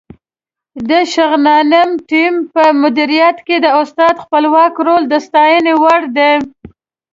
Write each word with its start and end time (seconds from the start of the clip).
د 0.89 0.91
شغنان 1.13 1.89
ټیم 2.09 2.33
په 2.53 2.63
مدیریت 2.81 3.37
کې 3.47 3.57
د 3.61 3.67
استاد 3.81 4.15
خپلواک 4.23 4.73
رول 4.87 5.03
د 5.09 5.13
ستاینې 5.27 5.73
وړ 5.81 6.01
دی. 6.17 6.33